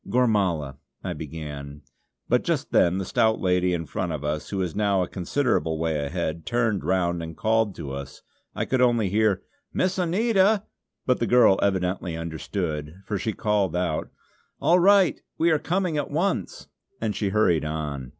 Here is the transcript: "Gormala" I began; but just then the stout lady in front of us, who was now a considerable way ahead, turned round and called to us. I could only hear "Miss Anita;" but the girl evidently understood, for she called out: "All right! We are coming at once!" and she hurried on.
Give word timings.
"Gormala" 0.09 0.77
I 1.03 1.13
began; 1.13 1.83
but 2.27 2.43
just 2.43 2.71
then 2.71 2.97
the 2.97 3.05
stout 3.05 3.39
lady 3.39 3.71
in 3.71 3.85
front 3.85 4.11
of 4.11 4.23
us, 4.23 4.49
who 4.49 4.57
was 4.57 4.75
now 4.75 5.03
a 5.03 5.07
considerable 5.07 5.77
way 5.77 6.03
ahead, 6.03 6.43
turned 6.43 6.83
round 6.83 7.21
and 7.21 7.37
called 7.37 7.75
to 7.75 7.91
us. 7.91 8.23
I 8.55 8.65
could 8.65 8.81
only 8.81 9.09
hear 9.09 9.43
"Miss 9.71 9.99
Anita;" 9.99 10.63
but 11.05 11.19
the 11.19 11.27
girl 11.27 11.59
evidently 11.61 12.17
understood, 12.17 12.95
for 13.05 13.19
she 13.19 13.33
called 13.33 13.75
out: 13.75 14.09
"All 14.59 14.79
right! 14.79 15.21
We 15.37 15.51
are 15.51 15.59
coming 15.59 15.97
at 15.99 16.09
once!" 16.09 16.65
and 16.99 17.15
she 17.15 17.29
hurried 17.29 17.63
on. 17.63 18.09